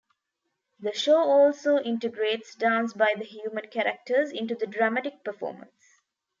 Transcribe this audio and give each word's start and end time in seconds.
The 0.79 0.93
show 0.95 1.19
also 1.19 1.77
integrates 1.77 2.55
dance 2.55 2.91
by 2.93 3.13
the 3.15 3.23
human 3.23 3.67
characters 3.67 4.31
into 4.31 4.55
the 4.55 4.65
dramatic 4.65 5.23
performance. 5.23 6.01